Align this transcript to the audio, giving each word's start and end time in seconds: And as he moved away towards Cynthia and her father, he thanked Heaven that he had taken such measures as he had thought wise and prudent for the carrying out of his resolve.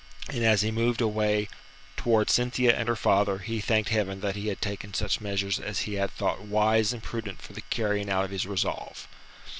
And 0.29 0.43
as 0.43 0.63
he 0.63 0.71
moved 0.71 0.99
away 0.99 1.47
towards 1.95 2.33
Cynthia 2.33 2.75
and 2.75 2.89
her 2.89 2.95
father, 2.95 3.37
he 3.37 3.59
thanked 3.61 3.91
Heaven 3.91 4.19
that 4.21 4.35
he 4.35 4.47
had 4.47 4.59
taken 4.59 4.95
such 4.95 5.21
measures 5.21 5.59
as 5.59 5.81
he 5.81 5.93
had 5.93 6.09
thought 6.09 6.41
wise 6.41 6.91
and 6.91 7.03
prudent 7.03 7.39
for 7.39 7.53
the 7.53 7.61
carrying 7.69 8.09
out 8.09 8.25
of 8.25 8.31
his 8.31 8.47
resolve. 8.47 9.07